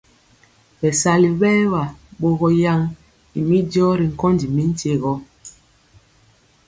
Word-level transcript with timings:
Bɛsali 0.79 1.29
bɛɛr 1.39 1.65
wa 1.73 1.83
bogɔ 2.19 2.47
yan 2.63 2.81
ymi 3.37 3.57
jɔɔ 3.71 3.91
ri 3.99 4.05
nkondi 4.11 4.45
mi 4.55 4.63
tyegɔ. 4.79 5.13